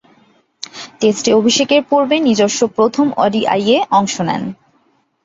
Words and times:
টেস্টে 0.99 1.31
অভিষেকের 1.33 1.81
পূর্বে 1.89 2.15
নিজস্ব 2.19 2.59
প্রথম 2.77 3.07
ওডিআইয়ে 3.17 3.77
অংশ 3.91 4.15
নেন। 4.21 4.43